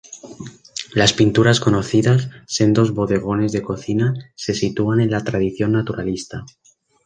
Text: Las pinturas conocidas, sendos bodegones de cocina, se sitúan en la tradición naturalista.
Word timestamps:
Las 0.95 1.13
pinturas 1.13 1.59
conocidas, 1.59 2.31
sendos 2.47 2.91
bodegones 2.95 3.51
de 3.51 3.61
cocina, 3.61 4.15
se 4.33 4.55
sitúan 4.55 4.99
en 4.99 5.11
la 5.11 5.23
tradición 5.23 5.73
naturalista. 5.73 6.43